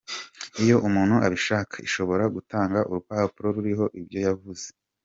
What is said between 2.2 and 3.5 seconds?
gutanga urupapuro